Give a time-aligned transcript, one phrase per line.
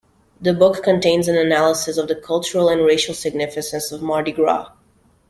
[0.41, 4.71] The book contains an analysis of the cultural and racial significance of Mardi Gras.